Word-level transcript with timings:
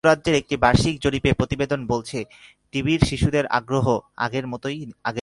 যুক্তরাজ্যের 0.03 0.35
একটি 0.35 0.55
বার্ষিক 0.57 0.95
জরিপ 0.99 1.25
প্রতিবেদন 1.37 1.79
বলছে, 1.87 2.19
টিভির 2.71 2.99
প্রতি 2.99 3.09
শিশুদের 3.09 3.45
আগ্রহ 3.51 3.85
আগের 4.17 4.45
মতো 4.47 4.67
নেই। 4.69 4.81